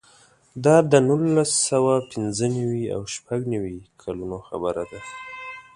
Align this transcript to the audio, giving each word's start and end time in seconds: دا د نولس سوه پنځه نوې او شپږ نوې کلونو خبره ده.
دا 0.65 0.75
د 0.91 0.93
نولس 1.07 1.51
سوه 1.69 1.93
پنځه 2.11 2.45
نوې 2.57 2.85
او 2.95 3.01
شپږ 3.15 3.41
نوې 3.53 3.77
کلونو 4.01 4.37
خبره 4.47 4.83
ده. 4.91 4.99